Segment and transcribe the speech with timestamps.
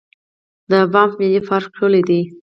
[0.69, 2.21] د بانف ملي پارک ښکلی دی.